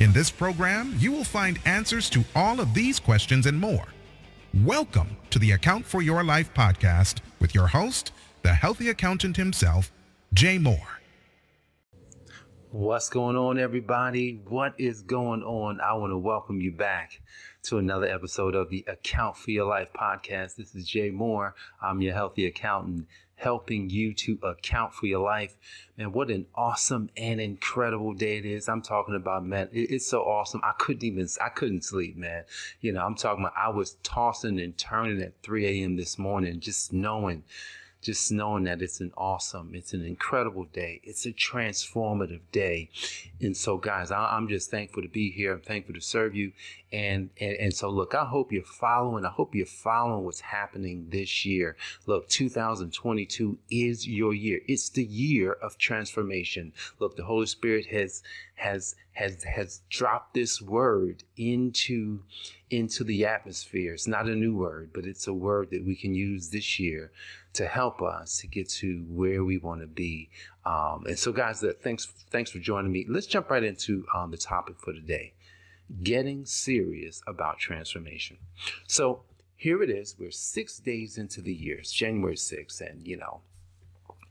In 0.00 0.14
this 0.14 0.30
program, 0.30 0.94
you 0.98 1.12
will 1.12 1.24
find 1.24 1.58
answers 1.66 2.08
to 2.08 2.24
all 2.34 2.58
of 2.58 2.72
these 2.72 2.98
questions 2.98 3.44
and 3.44 3.60
more. 3.60 3.84
Welcome 4.64 5.14
to 5.28 5.38
the 5.38 5.50
Account 5.50 5.84
for 5.84 6.00
Your 6.00 6.24
Life 6.24 6.54
podcast 6.54 7.18
with 7.38 7.54
your 7.54 7.66
host, 7.66 8.10
the 8.40 8.54
healthy 8.54 8.88
accountant 8.88 9.36
himself, 9.36 9.92
Jay 10.32 10.56
Moore. 10.56 11.00
What's 12.70 13.10
going 13.10 13.36
on, 13.36 13.58
everybody? 13.58 14.40
What 14.48 14.72
is 14.78 15.02
going 15.02 15.42
on? 15.42 15.82
I 15.82 15.92
want 15.92 16.12
to 16.12 16.18
welcome 16.18 16.62
you 16.62 16.72
back 16.72 17.20
to 17.64 17.76
another 17.76 18.06
episode 18.06 18.54
of 18.54 18.70
the 18.70 18.82
Account 18.88 19.36
for 19.36 19.50
Your 19.50 19.66
Life 19.66 19.92
podcast. 19.92 20.56
This 20.56 20.74
is 20.74 20.88
Jay 20.88 21.10
Moore. 21.10 21.54
I'm 21.82 22.00
your 22.00 22.14
healthy 22.14 22.46
accountant, 22.46 23.06
helping 23.40 23.88
you 23.88 24.12
to 24.12 24.38
account 24.42 24.92
for 24.92 25.06
your 25.06 25.20
life. 25.20 25.56
Man, 25.96 26.12
what 26.12 26.30
an 26.30 26.46
awesome 26.54 27.08
and 27.16 27.40
incredible 27.40 28.12
day 28.12 28.36
it 28.36 28.44
is. 28.44 28.68
I'm 28.68 28.82
talking 28.82 29.14
about, 29.14 29.46
man, 29.46 29.70
it's 29.72 30.06
so 30.06 30.22
awesome. 30.22 30.60
I 30.62 30.72
couldn't 30.78 31.04
even, 31.04 31.26
I 31.40 31.48
couldn't 31.48 31.84
sleep, 31.84 32.16
man. 32.16 32.44
You 32.82 32.92
know, 32.92 33.00
I'm 33.00 33.14
talking 33.14 33.44
about, 33.44 33.56
I 33.56 33.70
was 33.70 33.96
tossing 34.02 34.60
and 34.60 34.76
turning 34.76 35.22
at 35.22 35.42
3 35.42 35.66
a.m. 35.66 35.96
this 35.96 36.18
morning, 36.18 36.60
just 36.60 36.92
knowing 36.92 37.44
just 38.00 38.32
knowing 38.32 38.64
that 38.64 38.80
it's 38.80 39.00
an 39.00 39.12
awesome, 39.16 39.72
it's 39.74 39.92
an 39.92 40.04
incredible 40.04 40.64
day. 40.64 41.00
It's 41.04 41.26
a 41.26 41.32
transformative 41.32 42.40
day. 42.50 42.90
And 43.40 43.56
so, 43.56 43.76
guys, 43.76 44.10
I, 44.10 44.36
am 44.36 44.48
just 44.48 44.70
thankful 44.70 45.02
to 45.02 45.08
be 45.08 45.30
here. 45.30 45.52
I'm 45.52 45.60
thankful 45.60 45.94
to 45.94 46.00
serve 46.00 46.34
you. 46.34 46.52
And, 46.92 47.30
and 47.40 47.56
and 47.56 47.74
so 47.74 47.88
look, 47.88 48.14
I 48.14 48.24
hope 48.24 48.52
you're 48.52 48.64
following. 48.64 49.24
I 49.24 49.30
hope 49.30 49.54
you're 49.54 49.66
following 49.66 50.24
what's 50.24 50.40
happening 50.40 51.06
this 51.10 51.44
year. 51.44 51.76
Look, 52.06 52.28
2022 52.28 53.58
is 53.70 54.08
your 54.08 54.34
year. 54.34 54.60
It's 54.66 54.88
the 54.88 55.04
year 55.04 55.52
of 55.52 55.78
transformation. 55.78 56.72
Look, 56.98 57.16
the 57.16 57.24
Holy 57.24 57.46
Spirit 57.46 57.86
has 57.86 58.22
has 58.54 58.96
has 59.12 59.42
has 59.44 59.82
dropped 59.88 60.34
this 60.34 60.62
word 60.62 61.24
into 61.36 62.22
into 62.70 63.04
the 63.04 63.26
atmosphere. 63.26 63.94
It's 63.94 64.06
not 64.06 64.26
a 64.26 64.34
new 64.34 64.54
word, 64.54 64.90
but 64.92 65.04
it's 65.04 65.26
a 65.26 65.34
word 65.34 65.70
that 65.70 65.84
we 65.84 65.96
can 65.96 66.14
use 66.14 66.50
this 66.50 66.78
year 66.78 67.10
to 67.54 67.66
help 67.66 68.00
us 68.00 68.38
to 68.38 68.46
get 68.46 68.68
to 68.68 69.04
where 69.08 69.42
we 69.44 69.58
want 69.58 69.80
to 69.80 69.86
be. 69.86 70.30
Um, 70.64 71.04
and 71.06 71.18
so, 71.18 71.32
guys, 71.32 71.64
thanks 71.82 72.06
thanks 72.30 72.50
for 72.50 72.58
joining 72.58 72.92
me. 72.92 73.06
Let's 73.08 73.26
jump 73.26 73.50
right 73.50 73.64
into 73.64 74.06
um, 74.14 74.30
the 74.30 74.38
topic 74.38 74.76
for 74.78 74.92
today 74.92 75.34
getting 76.02 76.46
serious 76.46 77.20
about 77.26 77.58
transformation. 77.58 78.38
So 78.86 79.22
here 79.56 79.82
it 79.82 79.90
is. 79.90 80.16
We're 80.18 80.30
six 80.30 80.78
days 80.78 81.18
into 81.18 81.40
the 81.40 81.52
year. 81.52 81.78
It's 81.78 81.92
January 81.92 82.36
6th. 82.36 82.80
And, 82.80 83.06
you 83.06 83.16
know, 83.16 83.40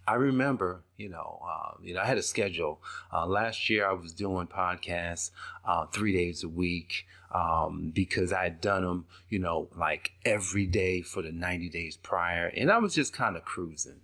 I 0.09 0.15
remember, 0.15 0.81
you 0.97 1.07
know, 1.07 1.39
uh, 1.47 1.73
you 1.83 1.93
know, 1.93 2.01
I 2.01 2.05
had 2.05 2.17
a 2.17 2.23
schedule. 2.23 2.81
Uh, 3.13 3.27
last 3.27 3.69
year, 3.69 3.87
I 3.87 3.93
was 3.93 4.11
doing 4.11 4.47
podcasts 4.47 5.29
uh, 5.63 5.85
three 5.85 6.13
days 6.13 6.43
a 6.43 6.49
week 6.49 7.05
um, 7.31 7.91
because 7.93 8.33
I 8.33 8.45
had 8.45 8.59
done 8.59 8.81
them, 8.81 9.05
you 9.29 9.37
know, 9.37 9.67
like 9.77 10.13
every 10.25 10.65
day 10.65 11.03
for 11.03 11.21
the 11.21 11.31
90 11.31 11.69
days 11.69 11.95
prior, 11.95 12.47
and 12.47 12.71
I 12.71 12.79
was 12.79 12.95
just 12.95 13.13
kind 13.13 13.37
of 13.37 13.45
cruising, 13.45 14.01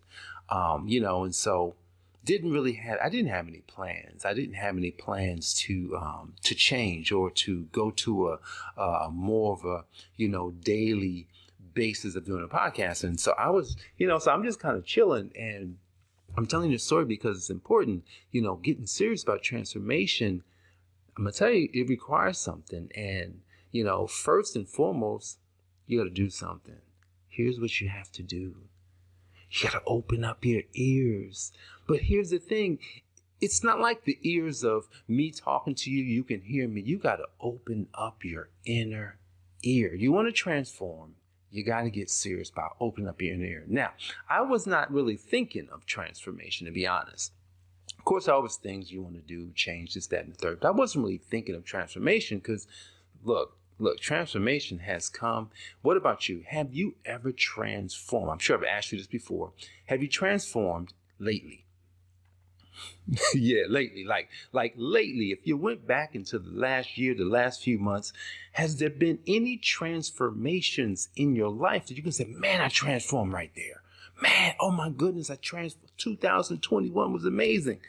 um, 0.47 0.87
you 0.87 1.01
know, 1.01 1.23
and 1.23 1.33
so 1.33 1.73
didn't 2.23 2.51
really 2.51 2.73
have 2.73 2.99
I 3.03 3.09
didn't 3.09 3.31
have 3.31 3.47
any 3.47 3.61
plans. 3.61 4.25
I 4.25 4.35
didn't 4.35 4.55
have 4.55 4.77
any 4.77 4.91
plans 4.91 5.55
to 5.61 5.97
um, 5.97 6.33
to 6.44 6.53
change 6.53 7.11
or 7.11 7.31
to 7.31 7.63
go 7.71 7.89
to 7.89 8.29
a, 8.29 8.81
a 8.81 9.09
more 9.11 9.53
of 9.53 9.65
a 9.65 9.85
you 10.17 10.27
know 10.27 10.51
daily 10.51 11.27
basis 11.73 12.15
of 12.15 12.25
doing 12.25 12.44
a 12.44 12.47
podcast. 12.47 13.03
And 13.03 13.19
so 13.19 13.33
I 13.39 13.49
was 13.49 13.75
you 13.97 14.07
know 14.07 14.19
so 14.19 14.31
I'm 14.31 14.44
just 14.44 14.59
kind 14.59 14.77
of 14.77 14.85
chilling 14.85 15.31
and 15.35 15.77
I'm 16.38 16.47
telling 16.47 16.72
you 16.72 16.78
the 16.78 16.84
story 16.84 17.06
because 17.06 17.38
it's 17.38 17.50
important. 17.50 18.03
You 18.31 18.41
know, 18.41 18.56
getting 18.56 18.85
serious 18.85 19.23
about 19.23 19.41
transformation. 19.41 20.44
I'm 21.18 21.23
gonna 21.23 21.31
tell 21.31 21.51
you 21.51 21.69
it 21.73 21.88
requires 21.88 22.38
something, 22.38 22.90
and 22.96 23.41
you 23.72 23.84
know 23.84 24.07
first 24.07 24.56
and 24.56 24.68
foremost 24.68 25.40
you 25.88 25.97
got 25.97 26.06
to 26.06 26.09
do 26.09 26.29
something. 26.29 26.81
Here's 27.28 27.59
what 27.59 27.79
you 27.79 27.90
have 27.90 28.12
to 28.13 28.24
do. 28.24 28.56
You 29.51 29.63
got 29.63 29.74
to 29.74 29.81
open 29.85 30.24
up 30.24 30.44
your 30.44 30.63
ears. 30.74 31.51
But 31.88 32.01
here's 32.01 32.31
the 32.31 32.40
thing 32.40 32.79
it's 33.41 33.63
not 33.63 33.79
like 33.79 34.03
the 34.03 34.18
ears 34.24 34.63
of 34.63 34.88
me 35.07 35.31
talking 35.31 35.75
to 35.75 35.91
you, 35.91 36.03
you 36.03 36.24
can 36.24 36.41
hear 36.41 36.68
me. 36.68 36.81
You 36.81 36.97
got 36.97 37.18
to 37.18 37.28
open 37.40 37.88
up 37.94 38.24
your 38.24 38.50
inner 38.66 39.18
ear. 39.63 39.94
You 39.94 40.12
want 40.12 40.28
to 40.28 40.31
transform, 40.31 41.16
you 41.51 41.63
got 41.63 41.81
to 41.83 41.89
get 41.89 42.09
serious 42.09 42.50
about 42.50 42.75
opening 42.79 43.07
up 43.07 43.22
your 43.22 43.33
inner 43.33 43.45
ear. 43.45 43.63
Now, 43.67 43.91
I 44.29 44.41
was 44.41 44.67
not 44.67 44.91
really 44.91 45.16
thinking 45.16 45.69
of 45.72 45.85
transformation, 45.85 46.66
to 46.66 46.72
be 46.72 46.88
honest. 46.88 47.31
Of 47.97 48.06
course, 48.06 48.25
there 48.25 48.35
always 48.35 48.56
things 48.56 48.91
you 48.91 49.01
want 49.01 49.16
to 49.16 49.22
do, 49.22 49.51
change 49.56 49.94
this, 49.94 50.07
that, 50.07 50.25
and 50.25 50.33
the 50.33 50.38
third. 50.38 50.59
But 50.59 50.67
I 50.67 50.72
wasn't 50.72 51.06
really 51.06 51.17
thinking 51.17 51.56
of 51.56 51.63
transformation 51.63 52.39
because, 52.39 52.67
look, 53.23 53.57
Look, 53.78 54.00
transformation 54.00 54.79
has 54.79 55.09
come. 55.09 55.50
What 55.81 55.97
about 55.97 56.29
you? 56.29 56.45
Have 56.47 56.73
you 56.73 56.95
ever 57.06 57.31
transformed? 57.33 58.31
I'm 58.31 58.39
sure 58.39 58.57
I've 58.57 58.63
asked 58.63 58.91
you 58.91 58.97
this 58.97 59.07
before. 59.07 59.51
Have 59.88 60.01
you 60.01 60.07
transformed 60.07 60.94
lately? 61.19 61.64
yeah, 63.36 63.63
lately, 63.69 64.03
like 64.03 64.30
like 64.52 64.74
lately, 64.75 65.31
if 65.31 65.46
you 65.46 65.58
went 65.58 65.86
back 65.86 66.16
into 66.16 66.40
the 66.40 66.50
last 66.50 66.97
year, 66.97 67.13
the 67.13 67.25
last 67.25 67.62
few 67.62 67.78
months, 67.78 68.13
has 68.53 68.78
there 68.78 68.90
been 68.90 69.19
any 69.28 69.58
transformations 69.58 71.09
in 71.16 71.36
your 71.36 71.50
life 71.50 71.88
that 71.88 71.97
you 71.97 72.03
can 72.03 72.12
say, 72.12 72.25
man, 72.25 72.62
I 72.62 72.69
transformed 72.69 73.34
right 73.34 73.52
there. 73.56 73.81
Man, 74.22 74.56
oh 74.59 74.72
my 74.72 74.90
goodness, 74.90 75.30
I 75.30 75.36
transformed. 75.36 75.91
2021 75.97 77.13
was 77.13 77.25
amazing. 77.25 77.80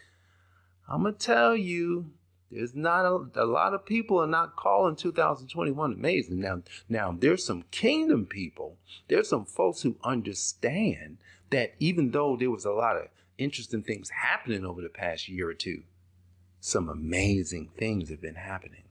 I'm 0.88 1.02
gonna 1.02 1.14
tell 1.14 1.56
you, 1.56 2.10
there's 2.50 2.74
not 2.74 3.04
a, 3.04 3.42
a, 3.42 3.46
lot 3.46 3.74
of 3.74 3.84
people 3.84 4.22
are 4.22 4.26
not 4.26 4.54
calling 4.54 4.96
2021 4.96 5.92
amazing. 5.92 6.40
Now, 6.40 6.62
now 6.88 7.16
there's 7.18 7.44
some 7.44 7.64
kingdom 7.70 8.26
people. 8.26 8.76
There's 9.08 9.28
some 9.28 9.44
folks 9.44 9.82
who 9.82 9.96
understand 10.04 11.18
that 11.50 11.74
even 11.80 12.12
though 12.12 12.36
there 12.36 12.50
was 12.50 12.64
a 12.64 12.70
lot 12.70 12.96
of 12.96 13.08
interesting 13.38 13.82
things 13.82 14.10
happening 14.10 14.64
over 14.64 14.80
the 14.80 14.88
past 14.88 15.28
year 15.28 15.48
or 15.48 15.54
two, 15.54 15.82
some 16.60 16.88
amazing 16.88 17.70
things 17.76 18.10
have 18.10 18.20
been 18.20 18.34
happening. 18.34 18.82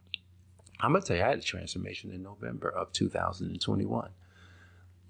I'm 0.79 0.93
gonna 0.93 1.03
tell 1.03 1.17
you, 1.17 1.23
I 1.23 1.29
had 1.29 1.39
a 1.39 1.43
transformation 1.43 2.11
in 2.11 2.21
November 2.21 2.69
of 2.69 2.91
2021. 2.91 4.09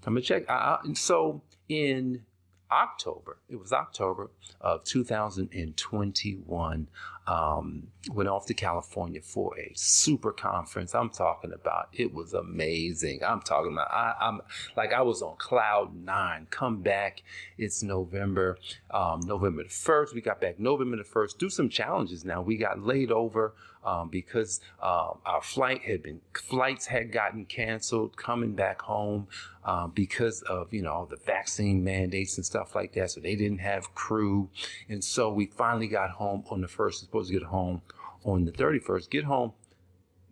I'm 0.06 0.14
gonna 0.14 0.20
check. 0.20 0.48
I, 0.48 0.78
I, 0.82 0.92
so 0.94 1.42
in 1.68 2.24
October, 2.70 3.38
it 3.48 3.56
was 3.56 3.72
October 3.72 4.30
of 4.60 4.84
2021 4.84 6.88
um, 7.26 7.88
went 8.12 8.28
off 8.28 8.46
to 8.46 8.54
California 8.54 9.20
for 9.20 9.58
a 9.58 9.72
super 9.74 10.32
conference. 10.32 10.94
I'm 10.94 11.10
talking 11.10 11.52
about 11.52 11.88
it 11.92 12.14
was 12.14 12.34
amazing. 12.34 13.20
I'm 13.26 13.40
talking 13.40 13.72
about 13.72 13.90
I, 13.90 14.14
am 14.20 14.40
like 14.76 14.92
I 14.92 15.02
was 15.02 15.22
on 15.22 15.36
cloud 15.36 15.94
nine. 15.94 16.46
Come 16.50 16.82
back. 16.82 17.22
It's 17.58 17.82
November, 17.82 18.58
um, 18.92 19.20
November 19.24 19.64
the 19.64 19.70
first. 19.70 20.14
We 20.14 20.20
got 20.20 20.40
back 20.40 20.60
November 20.60 20.96
the 20.96 21.04
first. 21.04 21.38
Do 21.38 21.50
some 21.50 21.68
challenges 21.68 22.24
now. 22.24 22.42
We 22.42 22.56
got 22.56 22.80
laid 22.80 23.10
over 23.10 23.54
um, 23.86 24.08
because 24.08 24.60
uh, 24.82 25.12
our 25.24 25.40
flight 25.40 25.82
had 25.82 26.02
been 26.02 26.20
flights 26.34 26.86
had 26.86 27.12
gotten 27.12 27.44
canceled 27.46 28.16
coming 28.16 28.54
back 28.54 28.82
home 28.82 29.28
uh, 29.64 29.86
because 29.86 30.42
of 30.42 30.74
you 30.74 30.82
know 30.82 31.06
the 31.08 31.16
vaccine 31.16 31.82
mandates 31.82 32.36
and 32.36 32.44
stuff 32.44 32.74
like 32.74 32.92
that. 32.94 33.12
So 33.12 33.20
they 33.20 33.36
didn't 33.36 33.60
have 33.60 33.94
crew, 33.94 34.50
and 34.88 35.02
so 35.02 35.32
we 35.32 35.46
finally 35.46 35.86
got 35.86 36.10
home 36.10 36.44
on 36.50 36.60
the 36.60 36.68
first. 36.68 37.00
Supposed 37.00 37.28
to 37.28 37.38
get 37.38 37.44
home 37.44 37.80
on 38.24 38.44
the 38.44 38.52
thirty 38.52 38.80
first. 38.80 39.10
Get 39.10 39.24
home 39.24 39.52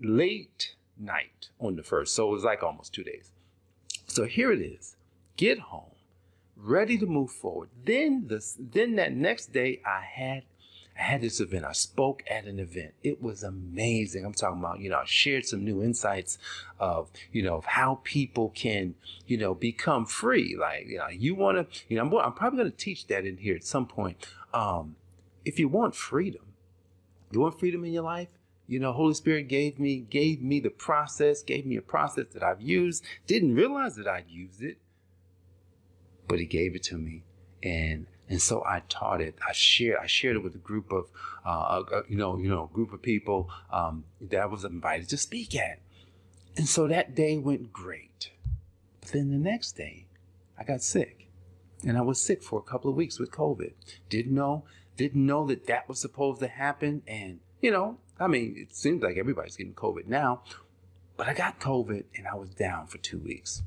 late 0.03 0.75
night 0.99 1.49
on 1.61 1.77
the 1.77 1.83
first, 1.83 2.15
so 2.15 2.29
it 2.29 2.33
was 2.33 2.45
like 2.45 2.63
almost 2.63 2.93
two 2.93 3.05
days. 3.05 3.31
So 4.07 4.25
here 4.25 4.53
it 4.53 4.61
is. 4.61 4.97
Get 5.37 5.59
home 5.59 5.95
ready 6.57 6.99
to 6.99 7.07
move 7.07 7.31
forward. 7.31 7.69
Then 7.85 8.27
the 8.27 8.45
then 8.59 8.97
that 8.97 9.13
next 9.13 9.53
day 9.53 9.81
I 9.85 10.01
had 10.01 10.45
had 10.95 11.21
this 11.21 11.41
event. 11.41 11.65
I 11.65 11.73
spoke 11.73 12.23
at 12.31 12.45
an 12.45 12.59
event. 12.59 12.95
It 13.03 13.21
was 13.21 13.43
amazing. 13.43 14.25
I'm 14.25 14.33
talking 14.33 14.61
about, 14.61 14.81
you 14.81 14.89
know, 14.91 14.99
I 14.99 15.05
shared 15.05 15.45
some 15.45 15.65
new 15.65 15.83
insights 15.83 16.39
of, 16.79 17.11
you 17.33 17.43
know, 17.43 17.57
of 17.57 17.65
how 17.65 18.01
people 18.05 18.51
can, 18.51 18.95
you 19.27 19.37
know, 19.37 19.55
become 19.55 20.07
free. 20.07 20.57
Like, 20.59 20.87
you 20.87 20.99
know, 20.99 21.09
you 21.09 21.35
want 21.35 21.59
to, 21.59 21.81
you 21.89 21.97
know, 21.97 22.03
I'm, 22.05 22.27
I'm 22.27 22.33
probably 22.33 22.59
going 22.59 22.71
to 22.71 22.77
teach 22.77 23.09
that 23.09 23.27
in 23.27 23.39
here 23.39 23.57
at 23.57 23.65
some 23.65 23.87
point. 23.87 24.25
Um, 24.53 24.97
if 25.45 25.59
you 25.59 25.69
want 25.69 25.97
freedom, 25.97 26.55
you 27.33 27.41
want 27.41 27.59
freedom 27.59 27.85
in 27.85 27.93
your 27.93 28.05
life, 28.05 28.29
You 28.67 28.81
know, 28.81 28.93
Holy 28.93 29.15
Spirit 29.15 29.49
gave 29.49 29.79
me 29.79 29.99
gave 29.99 30.43
me 30.43 30.59
the 30.61 30.71
process, 30.71 31.43
gave 31.43 31.67
me 31.67 31.77
a 31.77 31.83
process 31.83 32.27
that 32.33 32.43
I've 32.43 32.63
used. 32.63 33.05
Didn't 33.27 33.55
realize 33.55 33.97
that 33.97 34.09
I'd 34.09 34.29
used 34.29 34.63
it, 34.63 34.79
but 36.29 36.39
He 36.39 36.47
gave 36.47 36.75
it 36.75 36.83
to 36.85 36.97
me, 36.97 37.25
and 37.63 38.07
and 38.29 38.41
so 38.41 38.63
I 38.67 38.83
taught 38.89 39.21
it. 39.21 39.37
I 39.47 39.53
shared 39.53 39.99
I 40.03 40.07
shared 40.07 40.37
it 40.37 40.43
with 40.43 40.55
a 40.55 40.59
group 40.59 40.93
of 40.93 41.07
uh, 41.45 41.83
uh, 41.93 42.03
you 42.09 42.17
know 42.17 42.39
you 42.39 42.49
know 42.49 42.71
group 42.73 42.93
of 42.93 43.03
people 43.03 43.51
um, 43.71 44.05
that 44.21 44.41
I 44.41 44.47
was 44.47 44.65
invited 44.65 45.09
to 45.11 45.17
speak 45.17 45.55
at, 45.55 45.81
and 46.57 46.69
so 46.69 46.87
that 46.89 47.15
day 47.15 47.39
went 47.39 47.73
great. 47.73 48.31
But 49.01 49.11
then 49.11 49.31
the 49.31 49.39
next 49.39 49.73
day, 49.73 50.07
I 50.59 50.65
got 50.65 50.83
sick, 50.83 51.29
and 51.87 51.99
I 51.99 52.01
was 52.01 52.21
sick 52.21 52.43
for 52.43 52.59
a 52.59 52.63
couple 52.63 52.91
of 52.91 52.97
weeks 52.97 53.19
with 53.19 53.31
COVID. 53.31 53.73
Didn't 54.09 54.35
know 54.35 54.65
didn't 54.97 55.27
know 55.27 55.47
that 55.47 55.67
that 55.67 55.89
was 55.89 56.01
supposed 56.01 56.41
to 56.41 56.49
happen, 56.49 57.03
and 57.07 57.41
you 57.61 57.71
know 57.71 57.99
I 58.19 58.29
mean, 58.29 58.55
it 58.57 58.75
seems 58.75 59.03
like 59.03 59.17
everybody's 59.17 59.57
getting 59.57 59.75
COVID 59.75 60.07
now, 60.07 60.43
but 61.17 61.29
I 61.29 61.35
got 61.35 61.61
COVID 61.61 62.05
and 62.17 62.27
I 62.29 62.37
was 62.37 62.51
down 62.51 62.87
for 62.87 62.99
two 62.99 63.19
weeks. 63.19 63.63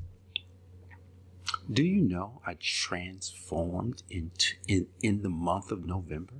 Do 1.70 1.82
you 1.82 2.00
know 2.00 2.40
I 2.46 2.54
transformed 2.54 4.02
into 4.10 4.56
in, 4.66 4.86
in 5.02 5.22
the 5.22 5.28
month 5.28 5.70
of 5.70 5.86
November? 5.86 6.34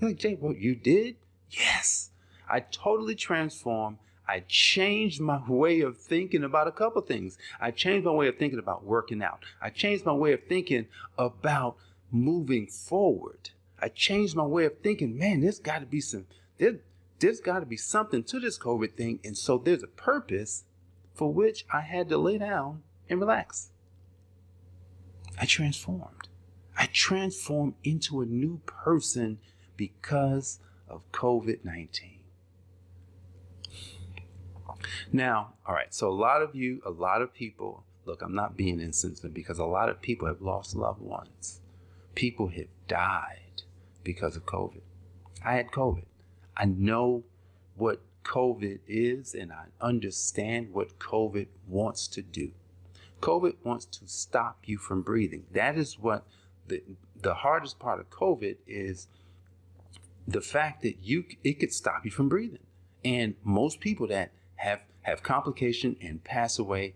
You're 0.00 0.10
like, 0.10 0.18
Jay, 0.18 0.34
what 0.34 0.58
you 0.58 0.74
did? 0.74 1.16
Yes. 1.50 2.10
I 2.48 2.60
totally 2.60 3.14
transformed. 3.14 3.98
I 4.26 4.44
changed 4.46 5.20
my 5.20 5.40
way 5.48 5.80
of 5.80 5.98
thinking 5.98 6.44
about 6.44 6.68
a 6.68 6.72
couple 6.72 7.02
things. 7.02 7.38
I 7.60 7.70
changed 7.70 8.04
my 8.06 8.12
way 8.12 8.28
of 8.28 8.36
thinking 8.36 8.58
about 8.58 8.84
working 8.84 9.22
out. 9.22 9.44
I 9.60 9.70
changed 9.70 10.04
my 10.04 10.12
way 10.12 10.32
of 10.32 10.44
thinking 10.44 10.86
about 11.18 11.76
moving 12.10 12.66
forward. 12.66 13.50
I 13.80 13.88
changed 13.88 14.34
my 14.34 14.44
way 14.44 14.64
of 14.64 14.78
thinking, 14.78 15.18
man, 15.18 15.40
there's 15.40 15.58
got 15.58 15.80
to 15.80 15.86
be 15.86 16.00
some, 16.00 16.26
there, 16.58 16.76
there's 17.18 17.40
got 17.40 17.60
to 17.60 17.66
be 17.66 17.76
something 17.76 18.24
to 18.24 18.40
this 18.40 18.58
COVID 18.58 18.94
thing. 18.94 19.20
And 19.24 19.36
so 19.36 19.58
there's 19.58 19.82
a 19.82 19.88
purpose 19.88 20.64
for 21.12 21.32
which 21.32 21.66
I 21.72 21.80
had 21.80 22.08
to 22.08 22.18
lay 22.18 22.38
down 22.38 22.82
and 23.08 23.20
relax. 23.20 23.70
I 25.38 25.46
transformed. 25.46 26.28
I 26.76 26.86
transformed 26.86 27.74
into 27.82 28.20
a 28.20 28.26
new 28.26 28.60
person 28.66 29.38
because 29.76 30.60
of 30.88 31.02
COVID 31.12 31.64
19. 31.64 32.20
Now, 35.12 35.54
all 35.66 35.74
right, 35.74 35.92
so 35.94 36.08
a 36.08 36.12
lot 36.12 36.42
of 36.42 36.54
you, 36.54 36.82
a 36.84 36.90
lot 36.90 37.22
of 37.22 37.32
people, 37.32 37.84
look, 38.04 38.22
I'm 38.22 38.34
not 38.34 38.56
being 38.56 38.80
insensitive 38.80 39.32
because 39.32 39.58
a 39.58 39.64
lot 39.64 39.88
of 39.88 40.02
people 40.02 40.28
have 40.28 40.42
lost 40.42 40.74
loved 40.74 41.00
ones. 41.00 41.60
People 42.14 42.48
have 42.48 42.66
died 42.88 43.62
because 44.02 44.36
of 44.36 44.44
COVID. 44.44 44.82
I 45.44 45.54
had 45.54 45.70
COVID. 45.70 46.04
I 46.56 46.66
know 46.66 47.24
what 47.76 48.02
COVID 48.24 48.80
is 48.86 49.34
and 49.34 49.52
I 49.52 49.66
understand 49.80 50.72
what 50.72 50.98
COVID 50.98 51.46
wants 51.66 52.08
to 52.08 52.22
do. 52.22 52.52
COVID 53.20 53.54
wants 53.62 53.84
to 53.86 54.06
stop 54.06 54.58
you 54.64 54.78
from 54.78 55.02
breathing. 55.02 55.44
That 55.52 55.76
is 55.76 55.98
what 55.98 56.24
the 56.68 56.82
the 57.20 57.34
hardest 57.34 57.78
part 57.78 58.00
of 58.00 58.10
COVID 58.10 58.56
is 58.66 59.08
the 60.26 60.40
fact 60.40 60.82
that 60.82 60.96
you 61.02 61.24
it 61.42 61.60
could 61.60 61.72
stop 61.72 62.04
you 62.04 62.10
from 62.10 62.28
breathing. 62.28 62.66
And 63.04 63.34
most 63.44 63.80
people 63.80 64.06
that 64.08 64.32
have 64.56 64.80
have 65.02 65.22
complication 65.22 65.96
and 66.00 66.24
pass 66.24 66.58
away, 66.58 66.94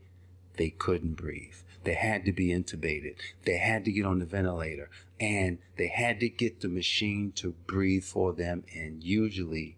they 0.56 0.70
couldn't 0.70 1.14
breathe. 1.14 1.54
They 1.84 1.94
had 1.94 2.24
to 2.24 2.32
be 2.32 2.48
intubated. 2.48 3.14
They 3.44 3.58
had 3.58 3.84
to 3.84 3.92
get 3.92 4.04
on 4.04 4.18
the 4.18 4.26
ventilator 4.26 4.90
and 5.20 5.58
they 5.76 5.88
had 5.88 6.20
to 6.20 6.28
get 6.28 6.60
the 6.60 6.68
machine 6.68 7.32
to 7.36 7.54
breathe 7.66 8.04
for 8.04 8.32
them. 8.32 8.64
And 8.74 9.02
usually, 9.02 9.76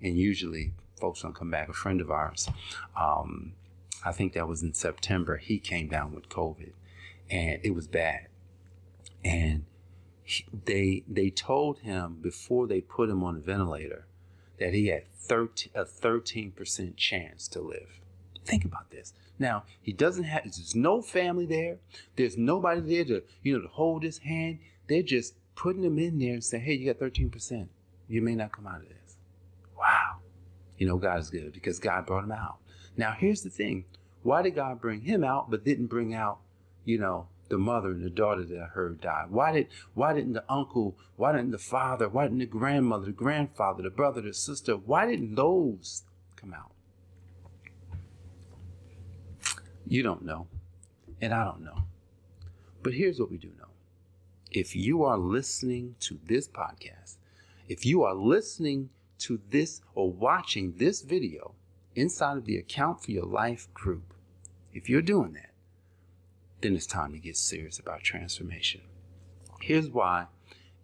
and 0.00 0.16
usually 0.16 0.72
folks 0.98 1.22
don't 1.22 1.34
come 1.34 1.50
back. 1.50 1.68
A 1.68 1.72
friend 1.72 2.00
of 2.00 2.10
ours, 2.10 2.48
um, 2.96 3.52
I 4.04 4.12
think 4.12 4.34
that 4.34 4.48
was 4.48 4.62
in 4.62 4.74
September, 4.74 5.38
he 5.38 5.58
came 5.58 5.88
down 5.88 6.14
with 6.14 6.28
COVID 6.28 6.72
and 7.30 7.58
it 7.62 7.74
was 7.74 7.86
bad. 7.86 8.28
And 9.24 9.64
he, 10.22 10.44
they, 10.64 11.04
they 11.08 11.30
told 11.30 11.78
him 11.80 12.18
before 12.20 12.66
they 12.66 12.80
put 12.80 13.08
him 13.08 13.24
on 13.24 13.36
a 13.36 13.40
ventilator 13.40 14.06
that 14.58 14.74
he 14.74 14.88
had 14.88 15.04
13, 15.16 15.72
a 15.74 15.84
13% 15.84 16.96
chance 16.96 17.48
to 17.48 17.60
live. 17.60 18.00
Think 18.44 18.64
about 18.64 18.90
this. 18.90 19.14
Now, 19.38 19.64
he 19.80 19.92
doesn't 19.92 20.24
have, 20.24 20.44
there's 20.44 20.74
no 20.74 21.00
family 21.02 21.46
there. 21.46 21.78
There's 22.16 22.36
nobody 22.36 22.80
there 22.80 23.04
to, 23.06 23.22
you 23.42 23.54
know, 23.54 23.62
to 23.62 23.68
hold 23.68 24.02
his 24.02 24.18
hand. 24.18 24.58
They're 24.86 25.02
just 25.02 25.34
putting 25.54 25.82
him 25.82 25.98
in 25.98 26.18
there 26.18 26.34
and 26.34 26.44
saying, 26.44 26.64
hey, 26.64 26.74
you 26.74 26.92
got 26.92 27.02
13%. 27.02 27.68
You 28.08 28.22
may 28.22 28.34
not 28.34 28.52
come 28.52 28.66
out 28.66 28.82
of 28.82 28.88
this. 28.88 29.16
You 30.78 30.86
know, 30.86 30.96
God 30.96 31.20
is 31.20 31.30
good 31.30 31.52
because 31.52 31.78
God 31.78 32.06
brought 32.06 32.24
him 32.24 32.32
out. 32.32 32.58
Now, 32.96 33.12
here's 33.12 33.42
the 33.42 33.50
thing. 33.50 33.84
Why 34.22 34.42
did 34.42 34.54
God 34.54 34.80
bring 34.80 35.02
him 35.02 35.22
out, 35.22 35.50
but 35.50 35.64
didn't 35.64 35.86
bring 35.86 36.14
out, 36.14 36.38
you 36.84 36.98
know, 36.98 37.28
the 37.48 37.58
mother 37.58 37.90
and 37.90 38.02
the 38.02 38.10
daughter 38.10 38.44
that 38.44 38.58
I 38.58 38.66
heard 38.66 39.00
died? 39.00 39.30
Why 39.30 39.52
did 39.52 39.68
why 39.92 40.14
didn't 40.14 40.32
the 40.32 40.44
uncle, 40.48 40.96
why 41.16 41.32
didn't 41.32 41.50
the 41.50 41.58
father, 41.58 42.08
why 42.08 42.24
didn't 42.24 42.38
the 42.38 42.46
grandmother, 42.46 43.06
the 43.06 43.12
grandfather, 43.12 43.82
the 43.82 43.90
brother, 43.90 44.20
the 44.22 44.32
sister, 44.32 44.74
why 44.76 45.06
didn't 45.06 45.34
those 45.34 46.04
come 46.36 46.54
out? 46.54 46.72
You 49.86 50.02
don't 50.02 50.24
know, 50.24 50.46
and 51.20 51.34
I 51.34 51.44
don't 51.44 51.62
know. 51.62 51.84
But 52.82 52.94
here's 52.94 53.20
what 53.20 53.30
we 53.30 53.36
do 53.36 53.48
know. 53.58 53.68
If 54.50 54.74
you 54.74 55.04
are 55.04 55.18
listening 55.18 55.96
to 56.00 56.18
this 56.26 56.48
podcast, 56.48 57.16
if 57.68 57.84
you 57.84 58.02
are 58.04 58.14
listening 58.14 58.90
to 59.18 59.40
this 59.50 59.80
or 59.94 60.10
watching 60.10 60.74
this 60.76 61.02
video 61.02 61.54
inside 61.94 62.36
of 62.36 62.44
the 62.44 62.56
Account 62.56 63.02
for 63.02 63.10
Your 63.10 63.26
Life 63.26 63.72
group, 63.72 64.14
if 64.72 64.88
you're 64.88 65.02
doing 65.02 65.32
that, 65.34 65.50
then 66.60 66.74
it's 66.74 66.86
time 66.86 67.12
to 67.12 67.18
get 67.18 67.36
serious 67.36 67.78
about 67.78 68.02
transformation. 68.02 68.82
Here's 69.60 69.88
why 69.88 70.26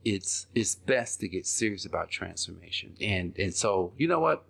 it's 0.05 0.47
it's 0.55 0.75
best 0.75 1.21
to 1.21 1.29
get 1.29 1.47
serious 1.47 1.85
about 1.85 2.11
transformation. 2.11 2.95
And 3.01 3.37
and 3.39 3.55
so, 3.55 3.93
you 3.97 4.09
know 4.09 4.21
what? 4.21 4.45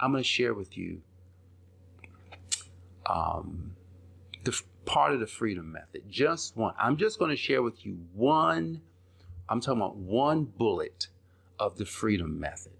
I'm 0.00 0.12
to 0.14 0.22
share 0.22 0.54
with 0.54 0.76
you 0.76 1.02
um, 3.06 3.76
the 4.44 4.60
part 4.84 5.12
of 5.12 5.20
the 5.20 5.26
freedom 5.26 5.72
method. 5.72 6.02
Just 6.08 6.56
one. 6.56 6.74
I'm 6.78 6.96
just 6.96 7.18
to 7.30 7.36
share 7.36 7.62
with 7.62 7.84
you 7.84 7.98
one, 8.14 8.82
I'm 9.48 9.60
talking 9.60 9.80
about 9.80 9.96
one 9.96 10.44
bullet 10.44 11.08
of 11.58 11.76
the 11.76 11.84
freedom 11.84 12.38
method. 12.38 12.72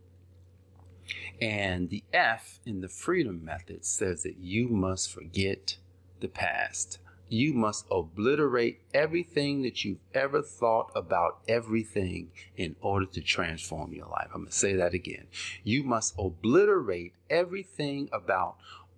And 1.40 1.90
the 1.90 2.02
F 2.12 2.61
in 2.67 2.81
the 2.81 2.88
freedom 2.88 3.44
method 3.44 3.85
says 3.85 4.23
that 4.25 4.38
you 4.38 4.69
must 4.69 5.12
forget 5.12 5.76
the 6.21 6.28
past. 6.28 6.99
You 7.28 7.52
must 7.52 7.87
obliterate 7.90 8.80
everything 8.95 9.62
that 9.62 9.85
you've 9.85 10.00
ever 10.14 10.42
thought 10.42 10.90
about 10.97 11.40
everything 11.47 12.30
in 12.57 12.75
order 12.80 13.07
to 13.07 13.21
transform 13.21 13.92
your 13.92 14.07
life. 14.07 14.28
I'm 14.35 14.42
going 14.42 14.47
to 14.47 14.52
say 14.52 14.75
that 14.75 14.95
again. 14.95 15.26
You 15.62 15.85
must 15.85 16.14
obliterate 16.18 17.12
everything 17.28 18.09
about 18.12 18.57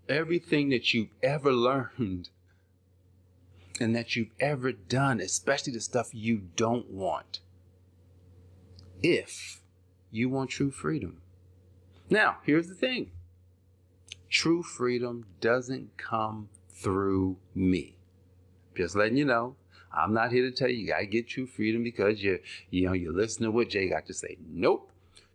everything 0.08 0.70
that 0.70 0.94
you've 0.94 1.10
ever 1.22 1.52
learned 1.52 2.30
and 3.80 3.96
that 3.96 4.14
you've 4.14 4.32
ever 4.38 4.72
done, 4.72 5.20
especially 5.20 5.72
the 5.72 5.80
stuff 5.80 6.10
you 6.12 6.42
don't 6.54 6.90
want, 6.90 7.40
if 9.02 9.62
you 10.10 10.28
want 10.28 10.50
true 10.50 10.70
freedom. 10.70 11.22
Now, 12.12 12.38
here's 12.42 12.66
the 12.66 12.74
thing 12.74 13.12
true 14.28 14.64
freedom 14.64 15.26
doesn't 15.40 15.96
come 15.96 16.48
through 16.68 17.36
me. 17.54 17.94
Just 18.76 18.96
letting 18.96 19.16
you 19.16 19.24
know, 19.24 19.54
I'm 19.92 20.12
not 20.12 20.32
here 20.32 20.42
to 20.42 20.50
tell 20.50 20.68
you 20.68 20.78
you 20.78 20.88
gotta 20.88 21.06
get 21.06 21.28
true 21.28 21.46
freedom 21.46 21.84
because 21.84 22.20
you 22.20 22.40
you 22.68 22.86
know 22.86 22.94
you 22.94 23.12
listen 23.12 23.44
to 23.44 23.52
what 23.52 23.70
Jay 23.70 23.88
got 23.88 24.06
to 24.06 24.14
say. 24.14 24.36
Nope. 24.48 24.90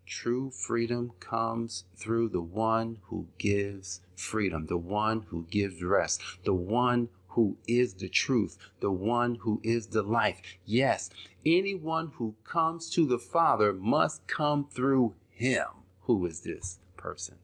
True 0.06 0.52
freedom 0.52 1.14
comes 1.20 1.86
through 1.96 2.30
the 2.30 2.42
one 2.42 3.00
who 3.04 3.28
gives 3.38 4.02
freedom, 4.16 4.66
the 4.68 4.78
one 4.78 5.22
who 5.30 5.48
gives 5.50 5.82
rest, 5.82 6.22
the 6.44 6.54
one 6.54 7.08
who 7.30 7.58
is 7.68 7.96
the 7.96 8.10
truth, 8.10 8.58
the 8.82 8.92
one 8.92 9.36
who 9.36 9.62
is 9.64 9.88
the 9.88 10.04
life. 10.04 10.42
Yes, 10.66 11.10
anyone 11.46 12.12
who 12.16 12.36
comes 12.44 12.90
to 12.92 13.08
the 13.08 13.18
Father 13.18 13.74
must 13.74 14.28
come 14.28 14.68
through 14.70 15.16
him. 15.32 15.85
Who 16.06 16.26
is 16.26 16.42
this 16.42 16.80
person? 16.98 17.36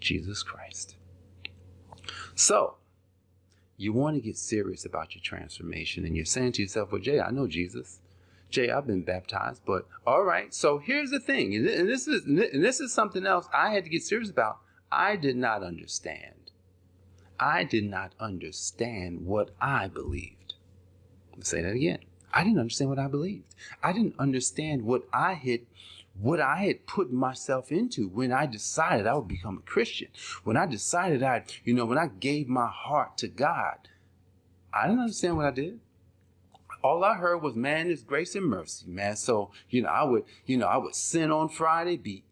Jesus 0.00 0.42
Christ. 0.42 0.96
So, 2.34 2.76
you 3.76 3.92
want 3.92 4.16
to 4.16 4.20
get 4.20 4.36
serious 4.36 4.84
about 4.84 5.14
your 5.14 5.22
transformation, 5.22 6.04
and 6.04 6.16
you're 6.16 6.24
saying 6.24 6.52
to 6.52 6.62
yourself, 6.62 6.92
Well, 6.92 7.00
Jay, 7.00 7.20
I 7.20 7.30
know 7.30 7.46
Jesus. 7.46 8.00
Jay, 8.50 8.70
I've 8.70 8.86
been 8.86 9.02
baptized, 9.02 9.62
but 9.66 9.86
all 10.06 10.22
right. 10.22 10.54
So 10.54 10.78
here's 10.78 11.10
the 11.10 11.20
thing, 11.20 11.54
and 11.54 11.66
this 11.88 12.08
is 12.08 12.24
and 12.24 12.64
this 12.64 12.80
is 12.80 12.94
something 12.94 13.26
else 13.26 13.46
I 13.52 13.72
had 13.72 13.84
to 13.84 13.90
get 13.90 14.02
serious 14.02 14.30
about. 14.30 14.58
I 14.90 15.16
did 15.16 15.36
not 15.36 15.62
understand 15.62 16.38
I 17.40 17.64
did 17.64 17.84
not 17.84 18.14
understand 18.18 19.24
what 19.24 19.50
I 19.60 19.86
believed. 19.86 20.54
Let's 21.36 21.48
say 21.48 21.62
that 21.62 21.74
again. 21.74 22.00
I 22.32 22.42
didn't 22.42 22.58
understand 22.58 22.90
what 22.90 22.98
I 22.98 23.06
believed. 23.06 23.54
I 23.82 23.92
didn't 23.92 24.16
understand 24.18 24.82
what 24.82 25.04
I 25.12 25.34
had 25.34 25.60
what 26.20 26.40
I 26.40 26.64
had 26.64 26.86
put 26.86 27.12
myself 27.12 27.70
into 27.70 28.08
when 28.08 28.32
I 28.32 28.46
decided 28.46 29.06
I 29.06 29.14
would 29.14 29.28
become 29.28 29.58
a 29.58 29.70
Christian. 29.70 30.08
When 30.44 30.56
I 30.56 30.66
decided 30.66 31.22
I, 31.22 31.44
you 31.64 31.74
know, 31.74 31.84
when 31.84 31.98
I 31.98 32.08
gave 32.08 32.48
my 32.48 32.68
heart 32.68 33.18
to 33.18 33.28
God, 33.28 33.88
I 34.72 34.86
didn't 34.86 35.00
understand 35.00 35.36
what 35.36 35.46
I 35.46 35.50
did. 35.50 35.80
All 36.82 37.02
I 37.02 37.14
heard 37.14 37.42
was, 37.42 37.56
man, 37.56 37.90
is 37.90 38.02
grace 38.02 38.34
and 38.34 38.46
mercy, 38.46 38.86
man. 38.88 39.16
So, 39.16 39.50
you 39.68 39.82
know, 39.82 39.88
I 39.88 40.04
would, 40.04 40.24
you 40.46 40.56
know, 40.56 40.66
I 40.66 40.76
would 40.76 40.94
sin 40.94 41.32
on 41.32 41.48
Friday, 41.48 41.96
be 41.96 42.24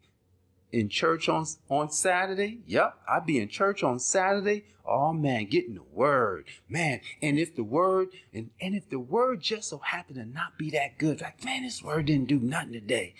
in 0.72 0.88
church 0.88 1.28
on 1.28 1.46
on 1.68 1.90
Saturday. 1.90 2.60
Yep, 2.66 2.98
I'd 3.08 3.26
be 3.26 3.38
in 3.40 3.48
church 3.48 3.82
on 3.82 3.98
Saturday. 3.98 4.64
Oh 4.84 5.12
man, 5.12 5.46
getting 5.46 5.74
the 5.74 5.82
word, 5.82 6.44
man. 6.68 7.00
And 7.22 7.38
if 7.38 7.56
the 7.56 7.64
word 7.64 8.08
and 8.32 8.50
and 8.60 8.74
if 8.74 8.88
the 8.88 9.00
word 9.00 9.40
just 9.40 9.70
so 9.70 9.78
happened 9.78 10.16
to 10.16 10.24
not 10.24 10.58
be 10.58 10.70
that 10.70 10.98
good, 10.98 11.20
like 11.20 11.44
man, 11.44 11.62
this 11.62 11.82
word 11.82 12.06
didn't 12.06 12.28
do 12.28 12.38
nothing 12.38 12.72
today. 12.72 13.14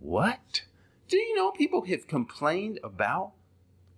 What? 0.00 0.62
Do 1.08 1.16
you 1.16 1.34
know 1.34 1.50
people 1.50 1.84
have 1.86 2.06
complained 2.06 2.78
about 2.82 3.32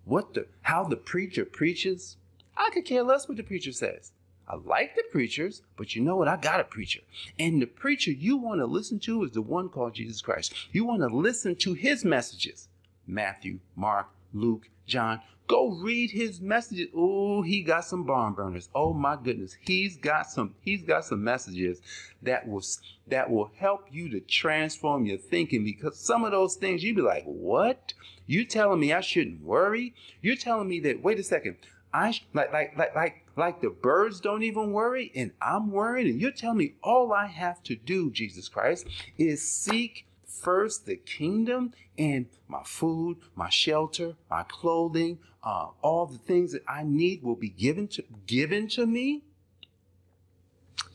what 0.05 0.33
the 0.33 0.47
how 0.61 0.83
the 0.83 0.95
preacher 0.95 1.45
preaches? 1.45 2.17
I 2.57 2.69
could 2.73 2.85
care 2.85 3.03
less 3.03 3.27
what 3.27 3.37
the 3.37 3.43
preacher 3.43 3.71
says. 3.71 4.11
I 4.47 4.55
like 4.55 4.95
the 4.95 5.03
preachers, 5.11 5.61
but 5.77 5.95
you 5.95 6.01
know 6.01 6.17
what? 6.17 6.27
I 6.27 6.35
got 6.35 6.59
a 6.59 6.65
preacher. 6.65 7.01
And 7.39 7.61
the 7.61 7.67
preacher 7.67 8.11
you 8.11 8.35
want 8.35 8.59
to 8.59 8.65
listen 8.65 8.99
to 9.01 9.23
is 9.23 9.31
the 9.31 9.41
one 9.41 9.69
called 9.69 9.95
Jesus 9.95 10.21
Christ. 10.21 10.53
You 10.71 10.83
want 10.83 11.01
to 11.01 11.15
listen 11.15 11.55
to 11.57 11.73
his 11.73 12.03
messages. 12.03 12.67
Matthew, 13.07 13.59
Mark, 13.75 14.09
Luke, 14.33 14.69
John. 14.85 15.21
Go 15.47 15.71
read 15.71 16.11
his 16.11 16.39
messages. 16.39 16.87
Oh, 16.95 17.41
he 17.41 17.61
got 17.61 17.83
some 17.83 18.03
barn 18.03 18.33
burners. 18.33 18.69
Oh 18.73 18.93
my 18.93 19.17
goodness. 19.21 19.57
He's 19.59 19.97
got 19.97 20.29
some 20.29 20.55
he's 20.61 20.83
got 20.83 21.03
some 21.03 21.23
messages 21.23 21.81
that 22.21 22.47
will 22.47 22.63
that 23.07 23.29
will 23.29 23.51
help 23.57 23.87
you 23.91 24.07
to 24.11 24.21
transform 24.21 25.05
your 25.05 25.17
thinking 25.17 25.65
because 25.65 25.99
some 25.99 26.23
of 26.23 26.31
those 26.31 26.55
things 26.55 26.83
you'd 26.83 26.95
be 26.95 27.01
like, 27.01 27.25
"What? 27.25 27.93
You 28.27 28.45
telling 28.45 28.79
me 28.79 28.93
I 28.93 29.01
shouldn't 29.01 29.43
worry? 29.43 29.93
You're 30.21 30.37
telling 30.37 30.69
me 30.69 30.79
that 30.81 31.03
wait 31.03 31.19
a 31.19 31.23
second. 31.23 31.57
I 31.93 32.11
sh- 32.11 32.25
like 32.33 32.53
like 32.53 32.77
like 32.77 32.95
like 32.95 33.25
like 33.35 33.61
the 33.61 33.69
birds 33.69 34.21
don't 34.21 34.43
even 34.43 34.71
worry 34.71 35.11
and 35.13 35.31
I'm 35.41 35.71
worried 35.71 36.07
and 36.07 36.21
you're 36.21 36.31
telling 36.31 36.59
me 36.59 36.75
all 36.81 37.11
I 37.11 37.25
have 37.25 37.61
to 37.63 37.75
do, 37.75 38.09
Jesus 38.09 38.47
Christ, 38.47 38.87
is 39.17 39.45
seek 39.45 40.05
first 40.39 40.85
the 40.85 40.95
kingdom 40.95 41.73
and 41.97 42.27
my 42.47 42.61
food, 42.63 43.17
my 43.35 43.49
shelter, 43.49 44.15
my 44.29 44.43
clothing, 44.43 45.19
uh, 45.43 45.67
all 45.81 46.05
the 46.05 46.17
things 46.17 46.51
that 46.53 46.63
I 46.67 46.83
need 46.83 47.23
will 47.23 47.35
be 47.35 47.49
given 47.49 47.87
to 47.89 48.03
given 48.25 48.67
to 48.69 48.85
me. 48.85 49.23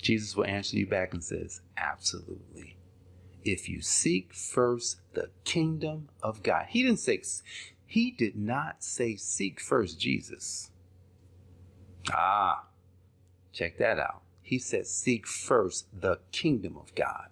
Jesus 0.00 0.36
will 0.36 0.46
answer 0.46 0.76
you 0.76 0.86
back 0.86 1.12
and 1.12 1.22
says, 1.22 1.60
Absolutely. 1.76 2.76
If 3.44 3.68
you 3.68 3.80
seek 3.80 4.32
first 4.32 5.00
the 5.12 5.30
kingdom 5.44 6.08
of 6.22 6.42
God. 6.42 6.66
He 6.68 6.82
didn't 6.82 6.98
say 6.98 7.20
he 7.86 8.10
did 8.10 8.36
not 8.36 8.82
say 8.82 9.16
seek 9.16 9.60
first 9.60 10.00
Jesus. 10.00 10.70
Ah, 12.12 12.66
check 13.52 13.78
that 13.78 13.98
out. 13.98 14.22
He 14.42 14.58
said 14.58 14.86
seek 14.86 15.26
first 15.26 15.86
the 16.00 16.20
kingdom 16.32 16.76
of 16.76 16.94
God. 16.94 17.28